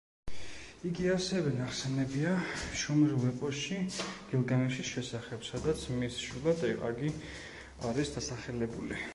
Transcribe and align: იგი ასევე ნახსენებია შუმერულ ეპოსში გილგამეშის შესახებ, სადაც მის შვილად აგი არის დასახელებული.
იგი 0.91 1.03
ასევე 1.15 1.51
ნახსენებია 1.57 2.31
შუმერულ 2.83 3.27
ეპოსში 3.33 3.77
გილგამეშის 4.31 4.89
შესახებ, 4.95 5.47
სადაც 5.51 5.87
მის 6.01 6.19
შვილად 6.27 6.67
აგი 6.91 7.15
არის 7.93 8.17
დასახელებული. 8.19 9.05